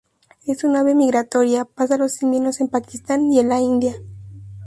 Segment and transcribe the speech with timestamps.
[0.47, 3.93] Es un ave migratoria: pasa los inviernos en Pakistán y en la India.